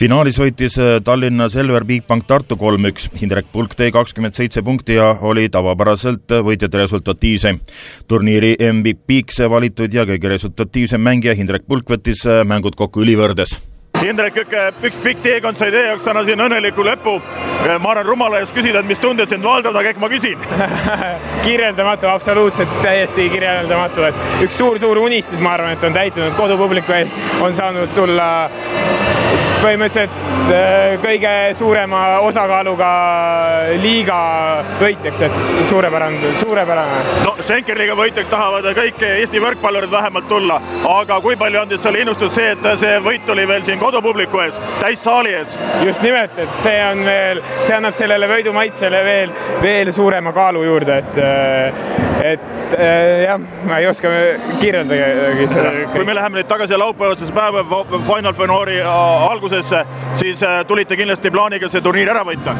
finaalis 0.00 0.38
võitis 0.40 0.78
Tallinna 1.04 1.48
Selver 1.52 1.84
Bigbank 1.84 2.24
Tartu 2.28 2.56
kolm-üks, 2.60 3.10
Indrek 3.20 3.50
Pulk 3.52 3.74
tõi 3.76 3.90
kakskümmend 3.92 4.38
seitse 4.38 4.62
punkti 4.64 4.96
ja 4.96 5.10
oli 5.28 5.48
tavapäraselt 5.52 6.32
võitjate 6.46 6.80
resultatiivsem. 6.80 7.60
turniiri 8.08 8.54
MVP-ks 8.72 9.42
valitud 9.50 9.92
ja 9.92 10.06
kõige 10.08 10.32
resultatiivsem 10.32 11.04
mängija 11.04 11.36
Indrek 11.36 11.68
Pulk 11.68 11.92
võttis 11.92 12.24
mängud 12.48 12.78
kokku 12.80 13.04
ülivõrdes 13.04 13.58
Indrek, 14.00 14.38
üks 14.88 14.96
pikk 15.04 15.20
teekond 15.20 15.58
sai 15.60 15.68
teie 15.74 15.90
jaoks 15.90 16.06
täna 16.06 16.22
siin 16.24 16.40
õnneliku 16.40 16.84
lõpu. 16.86 17.18
ma 17.68 17.90
arvan, 17.90 18.06
rumala 18.06 18.40
ees 18.40 18.52
küsida, 18.56 18.80
et 18.80 18.88
mis 18.88 18.98
tunded 18.98 19.28
sind 19.28 19.44
valdavad, 19.44 19.76
aga 19.82 19.90
ehk 19.90 20.00
ma 20.00 20.08
küsin 20.08 20.38
kirjeldamatu, 21.46 22.08
absoluutselt 22.08 22.72
täiesti 22.80 23.28
kirjeldamatu, 23.28 24.08
et 24.08 24.44
üks 24.46 24.56
suur-suur 24.56 25.04
unistus, 25.04 25.40
ma 25.44 25.58
arvan, 25.58 25.76
et 25.76 25.84
on 25.84 25.92
täitunud 25.92 26.32
kodupubliku 26.40 26.96
ees, 26.96 27.12
on 27.44 27.54
saanud 27.54 27.92
tulla 27.94 28.30
põhimõtteliselt 29.60 30.52
äh, 30.54 30.94
kõige 31.02 31.32
suurema 31.58 32.00
osakaaluga 32.26 32.90
liiga 33.82 34.18
võitjaks, 34.80 35.24
et 35.26 35.66
suurepärane, 35.70 36.32
suurepärane. 36.40 37.00
no 37.26 37.34
Schenkerliga 37.42 37.96
võitjaks 37.98 38.30
tahavad 38.32 38.68
kõik 38.76 39.02
Eesti 39.10 39.42
võrkpallurid 39.42 39.92
vähemalt 39.92 40.28
tulla, 40.30 40.60
aga 40.88 41.20
kui 41.24 41.36
palju 41.40 41.62
andis 41.62 41.82
sulle 41.84 42.02
innustust 42.04 42.38
see, 42.38 42.54
et 42.54 42.68
see 42.82 42.98
võit 43.04 43.32
oli 43.34 43.46
veel 43.48 43.64
siin 43.68 43.80
kodupubliku 43.82 44.44
ees, 44.46 44.60
täissaali 44.80 45.34
ees? 45.42 45.58
just 45.86 46.02
nimelt, 46.04 46.36
et 46.38 46.60
see 46.64 46.78
on 46.84 47.04
veel, 47.06 47.42
see 47.64 47.76
annab 47.76 47.98
sellele 47.98 48.28
võidu 48.30 48.54
maitsele 48.56 49.04
veel, 49.04 49.34
veel 49.62 49.92
suurema 49.96 50.32
kaalu 50.36 50.64
juurde, 50.68 51.00
et 51.00 52.08
et 52.20 52.74
äh, 52.76 53.22
jah, 53.24 53.40
ma 53.66 53.78
ei 53.80 53.86
oska 53.88 54.10
kirjeldadagi 54.60 55.46
seda. 55.48 55.70
kui 55.94 56.04
me 56.04 56.14
läheme 56.14 56.40
nüüd 56.40 56.48
tagasi 56.50 56.76
laupäevasesse 56.78 57.32
päeva 57.34 57.64
Final 58.04 58.34
Fouri 58.36 58.80
algusesse, 59.50 59.86
siis 60.14 60.42
äh, 60.42 60.64
tulite 60.66 60.96
kindlasti 60.96 61.30
plaaniga 61.30 61.68
see 61.70 61.82
turniir 61.82 62.10
ära 62.10 62.24
võita? 62.26 62.56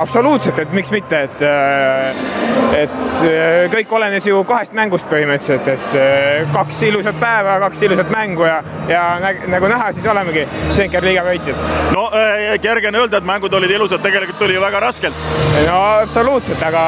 absoluutselt, 0.00 0.58
et 0.62 0.70
miks 0.72 0.88
mitte, 0.94 1.18
et 1.26 1.42
äh, 1.44 2.38
et 2.80 3.72
kõik 3.72 3.90
olenes 3.92 4.24
ju 4.24 4.38
kahest 4.48 4.72
mängust 4.76 5.08
põhimõtteliselt, 5.10 5.66
et 5.68 6.52
kaks 6.54 6.82
ilusat 6.86 7.18
päeva, 7.20 7.58
kaks 7.66 7.82
ilusat 7.84 8.08
mängu 8.14 8.46
ja, 8.46 8.60
ja 8.88 9.02
nagu 9.50 9.68
näha, 9.68 9.90
siis 9.92 10.06
olemegi 10.08 10.46
Schenker 10.70 11.04
liiga 11.04 11.24
võitjad. 11.26 11.60
no 11.92 12.06
kerge 12.62 12.88
on 12.92 13.00
öelda, 13.02 13.20
et 13.20 13.28
mängud 13.28 13.58
olid 13.58 13.74
ilusad, 13.74 14.00
tegelikult 14.04 14.38
tuli 14.40 14.56
ju 14.56 14.62
väga 14.62 14.80
raskelt. 14.86 15.26
no 15.66 15.80
absoluutselt, 16.06 16.62
aga 16.62 16.84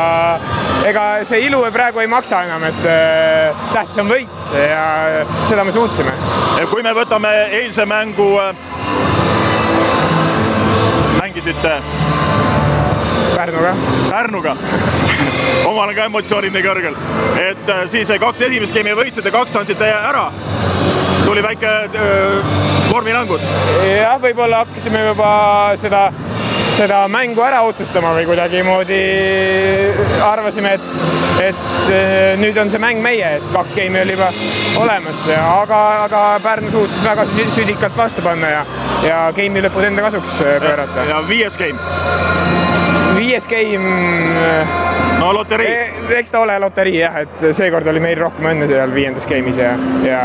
ega 0.87 1.05
see 1.29 1.47
ilu 1.47 1.63
praegu 1.75 2.03
ei 2.03 2.11
maksa 2.11 2.43
enam, 2.47 2.65
et 2.71 2.87
äh, 2.89 3.67
tähtis 3.75 4.01
on 4.03 4.11
võit 4.11 4.55
ja 4.57 5.27
seda 5.51 5.65
me 5.65 5.75
suutsime. 5.75 6.15
kui 6.71 6.83
me 6.83 6.95
võtame 6.97 7.33
eilse 7.61 7.87
mängu, 7.89 8.29
äh, 11.47 11.55
mängisite 11.55 11.83
Pärnuga. 13.37 13.77
Pärnuga 14.11 14.57
omal 15.67 15.89
on 15.89 15.95
ka 15.95 16.05
emotsioonid 16.05 16.53
nii 16.53 16.63
kõrgel, 16.63 16.97
et 17.41 17.69
äh, 17.71 17.85
siis 17.91 18.09
kaks 18.21 18.41
esimest 18.47 18.75
geimi 18.75 18.95
võitsite, 18.95 19.31
kaks 19.33 19.57
andsite 19.57 19.85
ära. 19.85 20.31
tuli 21.25 21.43
väike 21.43 21.67
äh, 21.67 22.53
vormilangus. 22.91 23.43
jah, 23.87 24.21
võib-olla 24.21 24.65
hakkasime 24.65 25.07
juba 25.07 25.31
seda 25.77 26.11
seda 26.77 27.03
mängu 27.11 27.43
ära 27.45 27.61
otsustama 27.67 28.13
või 28.17 28.25
kuidagimoodi 28.29 29.01
arvasime, 30.25 30.75
et, 30.79 30.87
et 31.49 31.93
eh, 31.93 32.33
nüüd 32.41 32.59
on 32.61 32.73
see 32.73 32.81
mäng 32.83 33.03
meie, 33.05 33.37
et 33.39 33.49
kaks 33.55 33.77
geimi 33.77 34.01
oli 34.03 34.17
juba 34.17 34.31
olemas, 34.81 35.25
aga, 35.37 35.81
aga 36.09 36.23
Pärnu 36.45 36.73
suutis 36.75 37.05
väga 37.05 37.27
südikalt 37.57 37.97
vastu 37.99 38.25
panna 38.25 38.55
ja, 38.57 38.67
ja 39.07 39.25
geimi 39.37 39.65
lõpud 39.65 39.89
enda 39.91 40.09
kasuks 40.09 40.39
pöörata. 40.43 41.09
ja 41.11 41.23
viies 41.29 41.59
geim? 41.61 41.81
Viies 43.23 43.47
game. 43.49 43.91
no 45.19 45.33
loterii. 45.35 45.67
Eh, 45.67 46.19
eks 46.19 46.33
ta 46.35 46.41
ole 46.43 46.57
loterii 46.61 46.97
jah, 46.99 47.19
et 47.23 47.45
seekord 47.55 47.87
oli 47.93 48.03
meil 48.03 48.19
rohkem 48.19 48.49
õnne 48.51 48.67
seal 48.71 48.95
viiendas 48.95 49.27
game'is 49.31 49.61
ja, 49.61 49.73
ja 50.07 50.23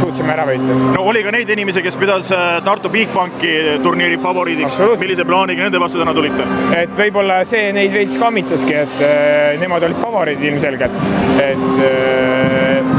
suutsime 0.00 0.32
ära 0.32 0.46
võita. 0.48 0.76
no 0.94 1.04
oli 1.10 1.22
ka 1.26 1.34
neid 1.34 1.50
inimesi, 1.52 1.82
kes 1.84 1.98
pidas 2.00 2.32
äh, 2.34 2.46
Tartu 2.64 2.90
Bigbanki 2.92 3.52
turniiri 3.84 4.20
favoriidiks. 4.22 4.80
millise 5.00 5.26
plaaniga 5.28 5.68
nende 5.68 5.82
vastu 5.82 6.00
täna 6.00 6.16
tulite? 6.16 6.48
et 6.78 6.96
võib-olla 6.96 7.42
see 7.48 7.68
neid 7.76 7.92
veits 7.94 8.16
kammitsaski, 8.20 8.78
et 8.86 9.04
äh, 9.04 9.58
nemad 9.60 9.84
olid 9.90 10.00
favoriidid 10.00 10.52
ilmselgelt, 10.52 10.96
et 11.44 11.84
äh, 11.90 12.97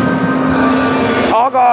aga 1.45 1.63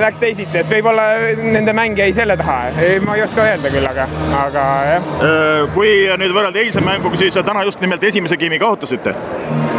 läks 0.00 0.20
teisiti, 0.22 0.58
et 0.60 0.70
võib-olla 0.70 1.06
nende 1.40 1.74
mäng 1.76 1.98
jäi 1.98 2.12
selle 2.16 2.36
taha, 2.40 2.72
ma 3.04 3.16
ei 3.18 3.24
oska 3.24 3.46
öelda 3.46 3.72
küll, 3.72 3.88
aga, 3.88 4.06
aga 4.40 4.66
jah. 4.90 5.08
Äh, 5.28 5.64
kui 5.76 5.94
nüüd 6.20 6.34
võrrelda 6.36 6.62
eilse 6.62 6.82
mänguga, 6.84 7.20
siis 7.20 7.38
täna 7.38 7.64
just 7.68 7.82
nimelt 7.84 8.04
esimese 8.04 8.38
geimi 8.40 8.60
kaotasite. 8.62 9.14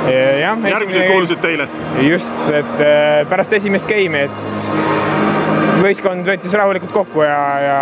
jah. 0.06 0.68
järgmised 0.70 1.08
kuulusid 1.10 1.42
teile. 1.44 1.70
just, 2.10 2.36
et 2.50 2.76
äh, 2.82 3.24
pärast 3.30 3.54
esimest 3.54 3.88
geimi, 3.90 4.26
et 4.30 5.35
võistkond 5.82 6.28
võttis 6.28 6.54
rahulikult 6.58 6.94
kokku 6.96 7.24
ja, 7.26 7.40
ja 7.62 7.80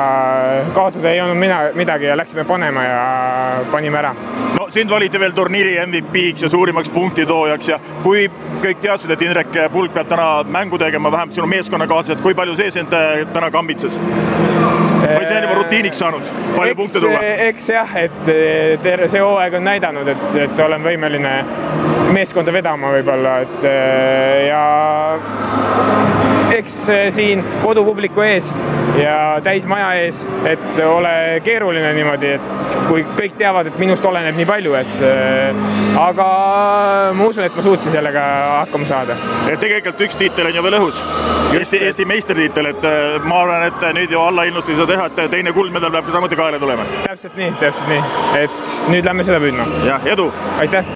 kaotada 0.76 1.12
ei 1.12 1.22
olnud 1.24 1.40
mina 1.40 1.60
midagi 1.78 2.10
ja 2.10 2.18
läksime 2.18 2.46
panema 2.50 2.84
ja 2.86 3.04
panime 3.72 4.00
ära. 4.00 4.14
no 4.58 4.68
sind 4.74 4.90
valiti 4.90 5.20
veel 5.20 5.36
turniiri 5.36 5.76
MVP-ks 5.86 6.48
ja 6.48 6.50
suurimaks 6.54 6.90
punktitoojaks 6.94 7.70
ja 7.70 7.80
kui 8.04 8.28
kõik 8.64 8.82
teadsid, 8.84 9.12
et 9.14 9.26
Indrek 9.26 9.58
Pulk 9.74 9.94
peab 9.94 10.10
täna 10.10 10.28
mängu 10.48 10.80
tegema, 10.82 11.12
vähemalt 11.12 11.36
sinu 11.36 11.48
meeskonnakaaslased, 11.52 12.22
kui 12.24 12.36
palju 12.38 12.56
see 12.60 12.72
sind 12.72 12.94
äh, 12.98 13.26
täna 13.34 13.52
kambitses? 13.54 13.98
või 15.04 15.26
see 15.28 15.36
on 15.36 15.44
juba 15.44 15.56
rutiiniks 15.60 16.00
saanud, 16.00 16.30
palju 16.56 16.72
eks, 16.72 16.80
punkte 16.80 17.02
tuua? 17.04 17.20
eks 17.50 17.70
jah, 17.74 17.96
et 18.00 18.32
terve 18.86 19.10
see 19.12 19.22
hooaeg 19.24 19.60
on 19.60 19.68
näidanud, 19.68 20.08
et, 20.14 20.26
et 20.46 20.64
olen 20.64 20.86
võimeline 20.86 21.34
meeskonda 22.16 22.54
vedama 22.56 22.94
võib-olla, 22.96 23.38
et 23.44 23.68
äh, 23.68 24.48
ja 24.48 24.64
eks 26.58 26.90
äh, 26.90 27.08
siin 27.14 27.44
kodupubliku 27.64 28.22
ees 28.26 28.50
ja 29.00 29.40
täismaja 29.44 29.92
ees, 30.04 30.20
et 30.46 30.80
ole 30.86 31.14
keeruline 31.44 31.94
niimoodi, 31.98 32.34
et 32.38 32.76
kui 32.88 33.04
kõik 33.18 33.38
teavad, 33.40 33.70
et 33.70 33.80
minust 33.82 34.06
oleneb 34.06 34.38
nii 34.38 34.48
palju, 34.48 34.76
et 34.78 35.04
äh, 35.08 35.64
aga 36.00 36.28
ma 37.18 37.28
usun, 37.30 37.46
et 37.48 37.58
ma 37.58 37.66
suutsin 37.66 37.96
sellega 37.96 38.24
hakkama 38.64 38.90
saada. 38.90 39.18
tegelikult 39.62 40.02
üks 40.08 40.20
tiitel 40.20 40.52
on 40.52 40.60
ju 40.60 40.66
veel 40.68 40.80
õhus, 40.82 41.04
Eesti, 41.54 41.80
Eesti 41.88 42.06
meistritiitel, 42.10 42.72
et 42.74 42.90
äh, 42.90 43.20
ma 43.28 43.44
arvan, 43.44 43.68
et 43.70 43.88
nüüd 43.98 44.14
ju 44.14 44.22
allahindlust 44.22 44.74
ei 44.74 44.82
saa 44.82 44.90
teha, 44.90 45.10
et 45.10 45.24
teine 45.34 45.54
kuldmedal 45.56 45.94
peab 45.94 46.12
samuti 46.14 46.40
kaela 46.40 46.62
tulema. 46.62 46.88
täpselt 47.04 47.40
nii, 47.40 47.54
täpselt 47.62 47.90
nii, 47.90 48.04
et 48.44 48.76
nüüd 48.94 49.08
lähme 49.10 49.26
seda 49.30 49.42
püüdma. 49.44 49.70
jah, 49.88 50.12
edu! 50.16 50.30
aitäh! 50.60 50.94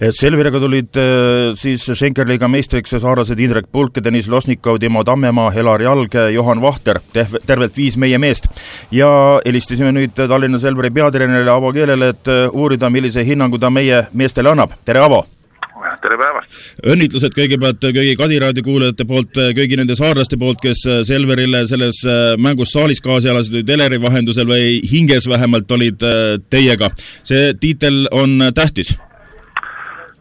Et 0.00 0.16
Selveriga 0.16 0.60
tulid 0.60 0.98
äh, 1.00 1.52
siis 1.58 1.84
Schenkerliga 1.90 2.48
meistriks 2.50 2.94
saarlased 2.94 3.40
Indrek 3.40 3.70
Pulk, 3.72 4.00
Deniss 4.04 4.28
Losnikov, 4.28 4.78
Timo 4.82 5.04
Tammemaa, 5.04 5.50
Helar 5.54 5.82
Jalg, 5.82 6.16
Johan 6.34 6.62
Vahter, 6.62 7.00
tervelt 7.12 7.76
viis 7.76 7.96
meie 7.96 8.18
meest. 8.18 8.48
ja 8.90 9.08
helistasime 9.44 9.92
nüüd 9.92 10.16
Tallinna 10.16 10.58
Selveri 10.58 10.90
peatreenerile 10.94 11.50
Avo 11.50 11.72
Keelele, 11.72 12.14
et 12.14 12.32
äh, 12.32 12.48
uurida, 12.52 12.90
millise 12.90 13.24
hinnangu 13.24 13.58
ta 13.58 13.70
meie 13.70 14.06
meestele 14.12 14.50
annab. 14.50 14.76
tere, 14.84 15.00
Avo! 15.04 15.24
tere 16.02 16.16
päevast! 16.20 16.60
õnnitlused 16.92 17.34
kõigepealt 17.36 17.84
kõigi 17.84 18.16
Kadi 18.18 18.38
raadio 18.42 18.64
kuulajate 18.66 19.06
poolt, 19.08 19.40
kõigi 19.56 19.78
nende 19.80 19.96
saarlaste 19.98 20.38
poolt, 20.40 20.60
kes 20.62 20.84
Selverile 21.08 21.64
selles 21.70 22.02
mängus 22.40 22.74
saalis 22.74 23.02
kaasa 23.04 23.32
elasid 23.32 23.58
või 23.58 23.66
teleri 23.68 24.00
vahendusel 24.02 24.48
või 24.48 24.78
hinges 24.90 25.28
vähemalt 25.30 25.70
olid 25.76 26.04
äh, 26.04 26.36
teiega. 26.50 26.90
see 27.24 27.52
tiitel 27.60 28.06
on 28.12 28.50
tähtis 28.54 28.94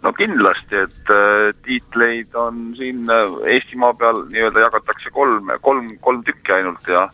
no 0.03 0.11
kindlasti, 0.13 0.83
et 0.83 1.11
äh, 1.11 1.51
tiitleid 1.63 2.35
on 2.35 2.71
siin 2.77 3.07
äh, 3.09 3.35
Eestimaa 3.55 3.93
peal 3.97 4.25
nii-öelda 4.31 4.65
jagatakse 4.67 5.11
kolm, 5.15 5.51
kolm, 5.61 5.93
kolm 6.03 6.23
tükki 6.27 6.57
ainult 6.59 6.87
ja 6.91 7.07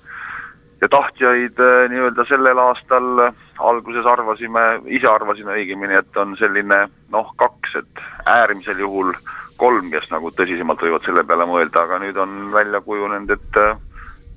ja 0.81 0.87
tahtjaid 0.89 1.59
äh, 1.59 1.83
nii-öelda 1.91 2.25
sellel 2.29 2.61
aastal 2.63 3.27
alguses 3.59 4.07
arvasime, 4.07 4.63
ise 4.87 5.09
arvasime 5.11 5.57
õigemini, 5.59 5.99
et 5.99 6.17
on 6.17 6.37
selline 6.39 6.85
noh, 7.13 7.33
kaks, 7.37 7.75
et 7.81 8.03
äärmisel 8.25 8.79
juhul 8.79 9.13
kolm, 9.59 9.91
kes 9.91 10.07
nagu 10.13 10.31
tõsisemalt 10.31 10.81
võivad 10.81 11.05
selle 11.05 11.25
peale 11.27 11.45
mõelda, 11.49 11.83
aga 11.83 11.99
nüüd 12.01 12.17
on 12.17 12.49
välja 12.55 12.81
kujunenud, 12.81 13.37
et 13.37 13.63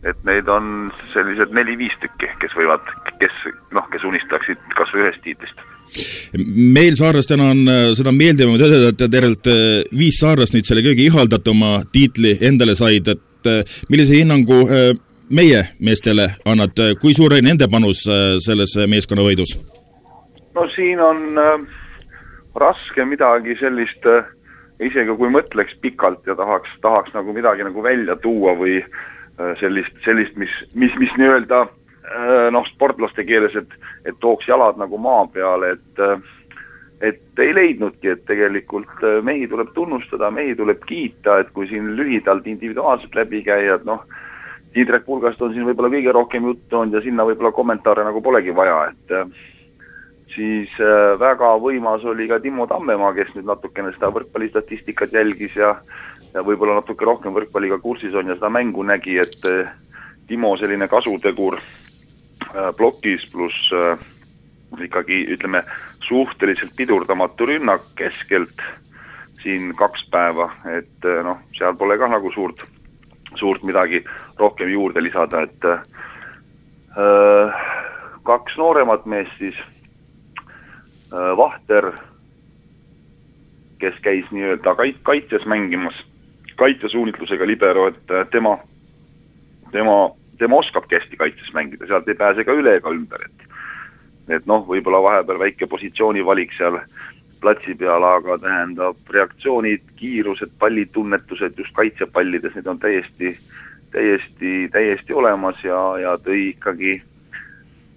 et 0.02 0.24
neid 0.26 0.48
on 0.50 0.90
sellised 1.12 1.52
neli-viis 1.54 1.94
tükki, 2.02 2.26
kes 2.42 2.56
võivad, 2.58 2.88
kes 3.22 3.36
noh, 3.70 3.86
kes 3.92 4.02
unistaksid 4.02 4.58
kas 4.74 4.90
või 4.90 5.04
ühest 5.04 5.22
tiitlist 5.22 5.62
meil 6.54 6.96
saarlastena 6.96 7.50
on 7.52 7.62
äh, 7.68 7.84
seda 7.98 8.14
meeldivam 8.16 8.56
tõdeda, 8.60 8.92
et 8.92 9.04
tervelt 9.12 9.52
äh, 9.52 9.82
viis 9.98 10.20
saarlast 10.22 10.56
nüüd 10.56 10.68
selle 10.68 10.84
kõige 10.86 11.06
ihaldatuма 11.06 11.82
tiitli 11.92 12.38
endale 12.48 12.76
said, 12.78 13.12
et 13.12 13.50
äh, 13.50 13.78
millise 13.92 14.16
hinnangu 14.16 14.64
meie 15.32 15.62
meestele 15.80 16.26
annad, 16.44 16.76
kui 17.00 17.14
suur 17.16 17.32
oli 17.32 17.44
nende 17.44 17.64
panus 17.72 18.02
selles 18.44 18.74
meeskonna 18.88 19.24
võidus? 19.24 19.54
no 20.54 20.68
siin 20.74 21.00
on 21.00 21.22
äh, 21.38 21.60
raske 22.54 23.04
midagi 23.04 23.56
sellist 23.60 24.06
äh, 24.08 24.28
isegi 24.82 25.14
kui 25.16 25.30
mõtleks 25.32 25.76
pikalt 25.84 26.26
ja 26.26 26.36
tahaks, 26.38 26.72
tahaks 26.84 27.14
nagu 27.16 27.34
midagi 27.36 27.64
nagu 27.66 27.84
välja 27.84 28.16
tuua 28.20 28.54
või 28.58 28.80
äh, 28.82 29.54
sellist, 29.60 29.94
sellist, 30.04 30.36
mis, 30.40 30.52
mis, 30.74 30.94
mis 31.00 31.12
nii-öelda 31.18 31.64
noh, 32.50 32.66
sportlaste 32.66 33.24
keeles, 33.24 33.54
et, 33.56 33.74
et 34.04 34.16
tooks 34.20 34.48
jalad 34.48 34.78
nagu 34.80 34.98
maa 34.98 35.26
peale, 35.30 35.76
et 35.76 36.00
et 37.02 37.40
ei 37.42 37.54
leidnudki, 37.54 38.12
et 38.12 38.20
tegelikult 38.26 39.00
mehi 39.26 39.48
tuleb 39.50 39.72
tunnustada, 39.74 40.30
mehi 40.30 40.54
tuleb 40.58 40.84
kiita, 40.86 41.40
et 41.42 41.48
kui 41.54 41.66
siin 41.70 41.96
lühidalt 41.98 42.46
individuaalselt 42.46 43.16
läbi 43.18 43.42
käia, 43.42 43.74
et 43.74 43.86
noh, 43.86 44.04
Indrek 44.78 45.04
Pulgast 45.04 45.42
on 45.42 45.52
siin 45.52 45.66
võib-olla 45.66 45.90
kõige 45.92 46.12
rohkem 46.14 46.46
juttu 46.48 46.78
olnud 46.78 46.96
ja 46.96 47.02
sinna 47.04 47.26
võib-olla 47.28 47.50
kommentaare 47.52 48.06
nagu 48.06 48.22
polegi 48.24 48.54
vaja, 48.56 48.86
et 48.92 49.16
siis 50.34 50.70
äh, 50.80 51.12
väga 51.20 51.50
võimas 51.60 52.06
oli 52.08 52.28
ka 52.30 52.40
Timo 52.40 52.66
Tammemaa, 52.70 53.12
kes 53.16 53.34
nüüd 53.36 53.50
natukene 53.50 53.92
seda 53.92 54.12
võrkpallistatistikat 54.14 55.12
jälgis 55.18 55.58
ja 55.58 55.76
ja 56.32 56.40
võib-olla 56.40 56.78
natuke 56.78 57.04
rohkem 57.04 57.34
võrkpalliga 57.36 57.76
kursis 57.82 58.14
on 58.16 58.30
ja 58.30 58.38
seda 58.38 58.48
mängu 58.48 58.86
nägi, 58.88 59.18
et 59.20 59.48
äh, 59.50 59.68
Timo 60.30 60.54
selline 60.56 60.88
kasutegur 60.88 61.58
äh, 61.58 61.81
plokis 62.76 63.24
pluss 63.32 63.70
ikkagi 64.82 65.22
ütleme, 65.32 65.62
suhteliselt 66.04 66.72
pidurdamatu 66.76 67.46
rünnak 67.48 67.84
keskelt 67.96 68.62
siin 69.42 69.74
kaks 69.76 70.04
päeva, 70.10 70.50
et 70.70 71.08
noh, 71.24 71.40
seal 71.56 71.74
pole 71.76 71.98
ka 71.98 72.08
nagu 72.08 72.30
suurt, 72.32 72.62
suurt 73.40 73.64
midagi 73.66 74.04
rohkem 74.38 74.68
juurde 74.72 75.02
lisada, 75.02 75.42
et 75.48 75.64
äh, 75.68 75.82
kaks 78.24 78.56
nooremat 78.60 79.06
meest 79.10 79.36
siis 79.40 79.58
Äh, 81.12 81.36
Vahter, 81.36 81.92
kes 83.78 83.94
käis 84.00 84.24
nii-öelda 84.32 84.72
kait-, 84.74 85.02
kaitses 85.04 85.44
mängimas, 85.44 85.94
kaitsesuunitlusega 86.56 87.46
libero, 87.46 87.86
et 87.92 88.10
äh, 88.10 88.24
tema, 88.32 88.56
tema, 89.74 89.96
tema 90.42 90.58
oskabki 90.60 90.98
hästi 90.98 91.18
kaitses 91.20 91.54
mängida, 91.56 91.86
sealt 91.86 92.08
ei 92.10 92.18
pääse 92.18 92.44
ka 92.44 92.54
üle 92.58 92.76
ega 92.80 92.92
ümber, 92.94 93.26
et 93.28 93.48
et 94.36 94.44
noh, 94.46 94.62
võib-olla 94.66 95.00
vahepeal 95.02 95.40
väike 95.40 95.66
positsioonivalik 95.66 96.52
seal 96.56 96.78
platsi 97.42 97.74
peal, 97.74 98.04
aga 98.06 98.36
tähendab, 98.38 98.98
reaktsioonid, 99.10 99.82
kiirused, 99.98 100.52
pallitunnetused 100.62 101.58
just 101.58 101.74
kaitsepallides, 101.74 102.54
need 102.54 102.68
on 102.70 102.78
täiesti, 102.78 103.32
täiesti, 103.94 104.68
täiesti 104.72 105.16
olemas 105.18 105.58
ja, 105.66 105.80
ja 105.98 106.14
tõi 106.22 106.52
ikkagi 106.52 107.00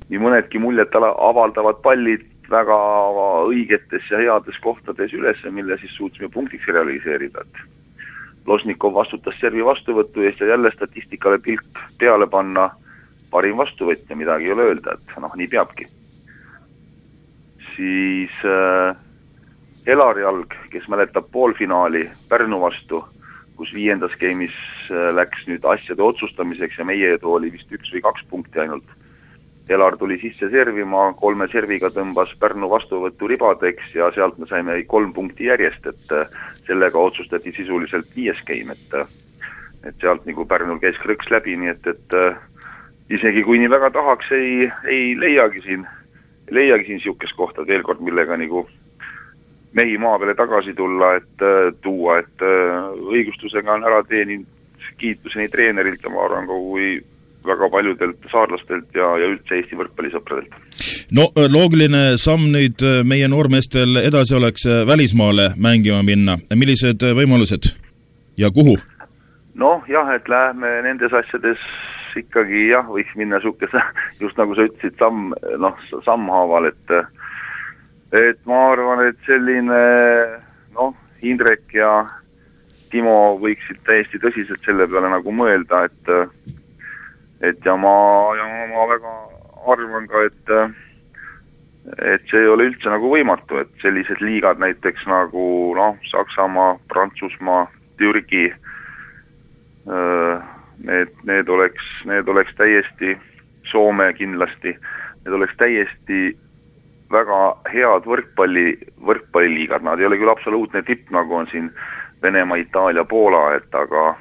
nii 0.10 0.22
mõnedki 0.22 0.62
muljet 0.62 0.98
avaldavad 0.98 1.82
pallid 1.86 2.26
väga 2.50 2.80
õigetes 3.50 4.10
ja 4.12 4.22
heades 4.22 4.58
kohtades 4.62 5.14
üles, 5.18 5.40
mille 5.54 5.78
siis 5.82 5.94
suutsime 5.98 6.30
punktiks 6.34 6.68
realiseerida, 6.70 7.46
et 7.46 7.64
Losnikov 8.48 8.94
vastutas 8.94 9.38
servi 9.42 9.64
vastuvõtu 9.66 10.22
eest 10.22 10.42
ja 10.42 10.54
jälle 10.54 10.72
statistikale 10.74 11.40
pilk 11.42 11.80
peale 11.98 12.28
panna, 12.28 12.70
parim 13.32 13.58
vastuvõtja, 13.58 14.16
midagi 14.16 14.46
ei 14.46 14.54
ole 14.54 14.70
öelda, 14.70 14.94
et 14.94 15.16
noh, 15.22 15.34
nii 15.36 15.48
peabki. 15.48 15.88
siis 17.76 18.32
äh, 18.48 18.96
Elari 19.86 20.22
Jalg, 20.22 20.54
kes 20.72 20.88
mäletab 20.88 21.26
poolfinaali 21.32 22.10
Pärnu 22.30 22.62
vastu, 22.62 23.02
kus 23.56 23.74
viiendas 23.74 24.16
game'is 24.22 24.56
äh, 24.92 25.10
läks 25.16 25.48
nüüd 25.48 25.66
asjade 25.66 26.04
otsustamiseks 26.04 26.78
ja 26.80 26.86
meie 26.86 27.14
edu 27.18 27.34
oli 27.34 27.52
vist 27.52 27.72
üks 27.72 27.92
või 27.92 28.02
kaks 28.06 28.24
punkti 28.30 28.60
ainult 28.64 28.88
Elar 29.70 29.98
tuli 29.98 30.20
sisse 30.22 30.50
servima, 30.54 31.08
kolme 31.18 31.48
serviga 31.50 31.90
tõmbas 31.90 32.36
Pärnu 32.38 32.68
vastuvõttu 32.70 33.30
ribadeks 33.32 33.96
ja 33.98 34.12
sealt 34.14 34.38
me 34.38 34.46
saime 34.46 34.78
kolm 34.86 35.14
punkti 35.14 35.48
järjest, 35.50 35.88
et 35.90 36.14
äh, 36.14 36.36
sellega 36.68 37.02
otsustati 37.02 37.54
sisuliselt 37.56 38.12
viies 38.16 38.42
game, 38.46 38.76
et 38.76 39.00
äh, 39.00 39.10
et 39.86 39.98
sealt 40.02 40.26
nagu 40.26 40.46
Pärnul 40.50 40.78
käis 40.82 40.98
krõks 41.02 41.30
läbi, 41.34 41.58
nii 41.62 41.74
et, 41.74 41.90
et 41.90 42.18
äh, 42.18 42.38
isegi 43.10 43.44
kui 43.46 43.58
nii 43.62 43.70
väga 43.74 43.90
tahaks, 43.98 44.32
ei, 44.38 44.70
ei 44.90 45.14
leiagi 45.18 45.62
siin, 45.66 45.86
ei 46.50 46.60
leiagi 46.60 46.90
siin 46.90 47.02
niisugust 47.02 47.38
kohta 47.38 47.66
veel 47.66 47.86
kord, 47.86 48.02
millega 48.06 48.38
nagu 48.38 48.68
mehi 49.78 49.98
maa 49.98 50.18
peale 50.22 50.38
tagasi 50.38 50.74
tulla, 50.74 51.16
et 51.20 51.46
tuua, 51.82 52.20
et 52.22 52.46
õigustusega 52.46 53.74
on 53.74 53.84
ära 53.84 54.04
teeninud 54.08 54.48
kiituse 54.98 55.42
nii 55.42 55.52
treenerilt 55.52 56.06
ja 56.06 56.14
ma 56.14 56.24
arvan, 56.26 56.48
kui 56.48 56.96
väga 57.48 57.70
paljudelt 57.74 58.28
saarlastelt 58.32 58.98
ja, 58.98 59.12
ja 59.22 59.30
üldse 59.34 59.60
Eesti 59.60 59.80
võrkpallisõpradelt. 59.80 60.56
no 61.16 61.30
loogiline 61.36 62.18
samm 62.22 62.50
nüüd 62.54 62.84
meie 63.08 63.28
noormeestel 63.32 64.02
edasi 64.04 64.36
oleks 64.36 64.68
välismaale 64.88 65.52
mängima 65.58 66.02
minna, 66.04 66.38
millised 66.56 67.04
võimalused 67.22 67.72
ja 68.38 68.52
kuhu? 68.52 68.78
noh 69.56 69.84
jah, 69.90 70.10
et 70.16 70.28
lähme 70.30 70.82
nendes 70.84 71.14
asjades 71.14 71.62
ikkagi 72.20 72.70
jah, 72.70 72.86
võiks 72.88 73.16
minna 73.20 73.40
niisuguse, 73.40 73.82
just 74.24 74.38
nagu 74.40 74.56
sa 74.56 74.68
ütlesid, 74.68 74.98
samm, 75.00 75.34
noh, 75.62 75.80
sammhaaval, 76.08 76.72
et 76.72 76.96
et 78.16 78.40
ma 78.48 78.62
arvan, 78.72 79.02
et 79.10 79.18
selline 79.28 79.82
noh, 80.76 80.94
Indrek 81.26 81.74
ja 81.74 82.06
Timo 82.92 83.36
võiksid 83.42 83.82
täiesti 83.88 84.22
tõsiselt 84.22 84.62
selle 84.64 84.86
peale 84.88 85.10
nagu 85.12 85.34
mõelda, 85.36 85.86
et 85.90 86.12
et 87.42 87.66
ja 87.66 87.76
ma, 87.78 87.96
ja 88.38 88.46
ma 88.72 88.88
väga 88.90 89.14
arvan 89.74 90.08
ka, 90.08 90.26
et 90.30 90.54
et 92.02 92.24
see 92.32 92.42
ei 92.42 92.50
ole 92.50 92.70
üldse 92.72 92.90
nagu 92.90 93.12
võimatu, 93.12 93.60
et 93.62 93.70
sellised 93.82 94.22
liigad 94.24 94.58
näiteks 94.62 95.06
nagu 95.10 95.76
noh, 95.78 95.98
Saksamaa, 96.10 96.80
Prantsusmaa, 96.90 97.68
Türgi, 98.02 98.48
need, 100.82 101.14
need 101.30 101.50
oleks, 101.50 101.92
need 102.10 102.32
oleks 102.32 102.56
täiesti, 102.58 103.14
Soome 103.70 104.12
kindlasti, 104.18 104.74
need 105.26 105.38
oleks 105.38 105.54
täiesti 105.62 106.36
väga 107.14 107.40
head 107.70 108.10
võrkpalli, 108.10 108.68
võrkpalliliigad, 109.06 109.86
nad 109.86 110.02
ei 110.02 110.10
ole 110.10 110.18
küll 110.18 110.34
absoluutne 110.34 110.82
tipp, 110.86 111.10
nagu 111.14 111.38
on 111.38 111.50
siin 111.52 111.70
Venemaa, 112.24 112.58
Itaalia, 112.58 113.06
Poola, 113.06 113.52
et 113.60 113.78
aga 113.78 114.16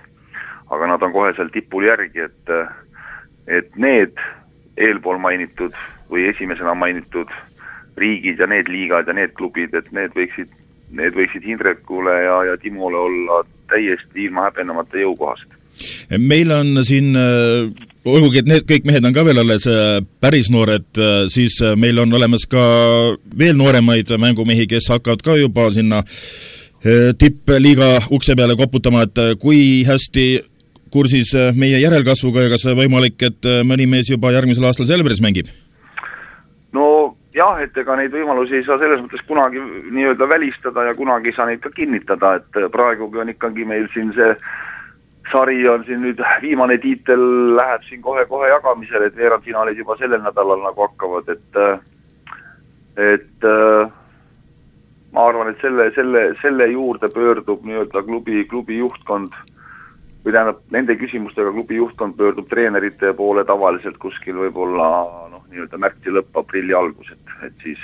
aga 0.72 0.86
nad 0.88 1.02
on 1.04 1.12
kohe 1.12 1.32
seal 1.36 1.50
tipul 1.52 1.84
järgi, 1.86 2.24
et 2.24 2.52
et 3.46 3.76
need 3.76 4.18
eelpool 4.76 5.18
mainitud 5.22 5.74
või 6.10 6.28
esimesena 6.30 6.74
mainitud 6.74 7.30
riigid 7.96 8.40
ja 8.42 8.48
need 8.50 8.68
liigad 8.70 9.08
ja 9.08 9.14
need 9.16 9.34
klubid, 9.38 9.74
et 9.74 9.90
need 9.94 10.14
võiksid, 10.16 10.50
need 10.94 11.14
võiksid 11.14 11.46
Indrekule 11.46 12.14
ja, 12.24 12.38
ja 12.50 12.56
Timole 12.60 12.98
olla 12.98 13.42
täiesti 13.70 14.26
ilma 14.26 14.48
häbenemata 14.48 14.98
jõukohased. 15.00 15.54
meil 16.18 16.50
on 16.52 16.84
siin 16.86 17.14
äh, 17.18 17.70
olgugi, 18.04 18.42
et 18.42 18.50
need 18.50 18.66
kõik 18.68 18.88
mehed 18.88 19.04
on 19.04 19.14
ka 19.14 19.24
veel 19.26 19.42
alles 19.42 19.66
äh, 19.70 20.00
päris 20.20 20.50
noored, 20.50 20.90
äh, 20.98 21.26
siis 21.32 21.60
meil 21.76 21.98
on 22.02 22.12
olemas 22.12 22.46
ka 22.50 22.64
veel 23.38 23.56
nooremaid 23.58 24.10
mängumehi, 24.18 24.66
kes 24.66 24.90
hakkavad 24.90 25.22
ka 25.22 25.38
juba 25.40 25.70
sinna 25.74 26.02
tippliiga 27.18 27.94
ukse 28.12 28.34
peale 28.36 28.58
koputama, 28.60 29.06
et 29.06 29.38
kui 29.40 29.86
hästi 29.88 30.26
kursis 30.94 31.34
äh, 31.34 31.52
meie 31.58 31.80
järelkasvuga 31.82 32.46
ja 32.46 32.54
kas 32.54 32.66
võimalik, 32.78 33.18
et 33.26 33.48
äh, 33.50 33.62
mõni 33.66 33.88
mees 33.90 34.10
juba 34.12 34.32
järgmisel 34.34 34.68
aastal 34.68 34.88
Selveris 34.88 35.22
mängib? 35.24 35.50
no 36.74 36.86
jah, 37.34 37.58
et 37.62 37.76
ega 37.78 37.96
neid 37.98 38.14
võimalusi 38.14 38.60
ei 38.60 38.66
saa 38.66 38.78
selles 38.82 39.02
mõttes 39.02 39.24
kunagi 39.28 39.62
nii-öelda 39.94 40.28
välistada 40.30 40.88
ja 40.88 40.94
kunagi 40.98 41.30
ei 41.30 41.36
saa 41.36 41.48
neid 41.50 41.62
ka 41.64 41.72
kinnitada, 41.74 42.36
et 42.40 42.60
äh, 42.60 42.70
praegugi 42.72 43.22
on 43.22 43.32
ikkagi 43.34 43.66
meil 43.68 43.88
siin 43.94 44.12
see 44.16 44.30
sari 45.32 45.62
on 45.68 45.86
siin 45.86 46.02
nüüd, 46.04 46.20
viimane 46.42 46.76
tiitel 46.78 47.22
läheb 47.56 47.86
siin 47.88 48.02
kohe-kohe 48.04 48.50
jagamisele, 48.52 49.08
et 49.08 49.16
veerandfinaalid 49.16 49.78
juba 49.80 49.96
sellel 49.98 50.20
nädalal 50.22 50.60
nagu 50.66 50.84
hakkavad, 50.84 51.30
et 51.32 51.62
et 53.00 53.46
ma 55.14 55.24
arvan, 55.30 55.48
et 55.50 55.62
selle, 55.64 55.88
selle, 55.96 56.26
selle 56.42 56.68
juurde 56.74 57.08
pöördub 57.14 57.64
nii-öelda 57.66 58.02
klubi, 58.04 58.44
klubi 58.50 58.76
juhtkond 58.82 59.32
või 60.24 60.32
tähendab, 60.32 60.62
nende 60.72 60.96
küsimustega 60.96 61.52
klubi 61.52 61.76
juhtkond 61.76 62.16
pöördub 62.16 62.48
treenerite 62.48 63.12
poole 63.16 63.44
tavaliselt 63.44 63.98
kuskil 64.00 64.38
võib-olla 64.46 64.88
noh, 65.32 65.44
nii-öelda 65.50 65.80
märtsi 65.80 66.14
lõpp, 66.14 66.32
aprilli 66.40 66.74
algus, 66.76 67.12
et, 67.12 67.36
et 67.50 67.66
siis 67.66 67.82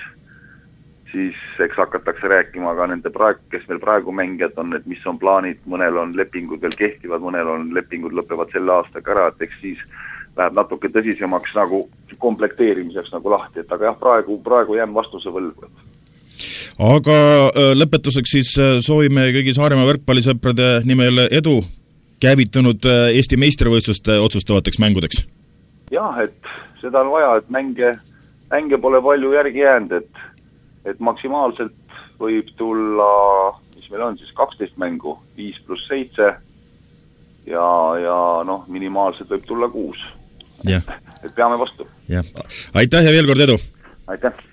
siis 1.12 1.35
eks 1.59 1.76
hakatakse 1.76 2.28
rääkima 2.28 2.75
ka 2.78 2.87
nende 2.87 3.11
praegu, 3.11 3.40
kes 3.50 3.64
meil 3.68 3.80
praegu 3.82 4.12
mängijad 4.14 4.59
on, 4.62 4.75
et 4.76 4.87
mis 4.87 5.02
on 5.11 5.18
plaanid, 5.18 5.59
mõnel 5.66 5.99
on 5.99 6.12
lepingud 6.16 6.62
veel 6.62 6.76
kehtivad, 6.78 7.23
mõnel 7.25 7.50
on 7.50 7.68
lepingud 7.75 8.14
lõpevad 8.14 8.52
selle 8.54 8.76
aastaga 8.76 9.16
ära, 9.16 9.26
et 9.32 9.47
eks 9.47 9.59
siis 9.62 9.82
läheb 10.38 10.54
natuke 10.56 10.88
tõsisemaks 10.94 11.54
nagu 11.59 11.82
komplekteerimiseks 12.23 13.11
nagu 13.14 13.32
lahti, 13.32 13.64
et 13.64 13.73
aga 13.75 13.90
jah, 13.90 13.99
praegu, 13.99 14.38
praegu 14.44 14.78
jään 14.78 14.94
vastuse 14.94 15.32
võlgu, 15.35 15.66
et. 15.66 15.88
Aga 16.80 17.18
äh, 17.50 17.73
lõpetuseks 17.76 18.37
siis 18.38 18.54
äh, 18.62 18.78
soovime 18.85 19.26
kõigi 19.35 19.52
Saaremaa 19.56 19.88
võrkpallisõprade 19.90 20.78
nimel 20.88 21.26
edu 21.28 21.59
käivitunud 22.20 22.86
äh, 22.86 23.10
Eesti 23.16 23.38
meistrivõistluste 23.40 24.18
otsustavateks 24.20 24.78
mängudeks? 24.82 25.24
jah, 25.90 26.20
et 26.22 26.52
seda 26.80 27.02
on 27.02 27.12
vaja, 27.14 27.34
et 27.40 27.48
mänge, 27.50 27.94
mänge 28.50 28.78
pole 28.78 29.02
palju 29.02 29.32
järgi 29.34 29.64
jäänud, 29.64 29.96
et 30.02 30.26
et 30.88 31.00
maksimaalselt 31.00 31.74
võib 32.20 32.48
tulla, 32.56 33.10
mis 33.76 33.90
meil 33.92 34.04
on 34.06 34.16
siis, 34.18 34.30
kaksteist 34.36 34.78
mängu, 34.80 35.18
viis 35.36 35.58
pluss 35.66 35.88
seitse 35.88 36.30
ja, 37.46 37.66
ja 38.00 38.16
noh, 38.48 38.64
minimaalselt 38.68 39.30
võib 39.30 39.44
tulla 39.48 39.68
kuus. 39.72 40.00
et 41.24 41.34
peame 41.34 41.58
vastu. 41.60 41.88
jah, 42.08 42.24
aitäh 42.74 43.04
ja 43.04 43.12
veel 43.16 43.28
kord 43.28 43.48
edu! 43.48 43.58
aitäh! 44.08 44.50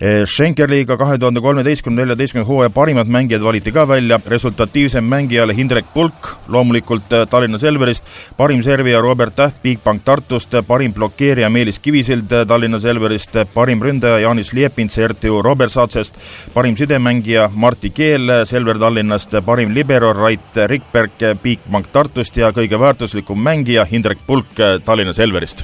Schenkerliiga 0.00 0.96
kahe 0.98 1.18
tuhande 1.18 1.40
kolmeteistkümne, 1.40 2.02
neljateistkümnenda 2.02 2.48
hooaja 2.48 2.70
parimad 2.74 3.06
mängijad 3.06 3.42
valiti 3.44 3.72
ka 3.72 3.84
välja, 3.88 4.18
resultatiivsem 4.26 5.04
mängijale 5.04 5.54
Hindrek 5.54 5.84
Pulk, 5.94 6.28
loomulikult 6.48 7.12
eh, 7.12 7.26
Tallinna 7.30 7.58
Selverist, 7.58 8.04
parim 8.36 8.62
servija 8.62 9.00
Robert 9.00 9.36
Täht 9.36 9.62
Bigbank 9.62 10.02
Tartust, 10.04 10.56
parim 10.66 10.92
blokeerija 10.94 11.50
Meelis 11.50 11.78
Kivisild 11.78 12.32
eh, 12.32 12.42
Tallinna 12.46 12.78
Selverist, 12.82 13.38
parim 13.54 13.82
ründaja 13.82 14.18
Jaanis 14.18 14.50
Liepins 14.52 14.98
RTU 14.98 15.42
Robertsatsest, 15.42 16.18
parim 16.54 16.74
sidemängija 16.76 17.46
Martti 17.54 17.90
Keel 17.94 18.40
Selver 18.50 18.82
Tallinnast, 18.82 19.38
parim 19.46 19.74
libero 19.74 20.12
Rait 20.12 20.58
Rikberg 20.66 21.22
Bigbank 21.42 21.92
Tartust. 21.92 22.36
Ja 22.36 22.50
kõige 22.50 22.80
väärtuslikum 22.80 23.38
mängija 23.38 23.86
Hindrek 23.86 24.26
Pulk 24.26 24.58
Tallinna 24.84 25.14
Selverist 25.14 25.62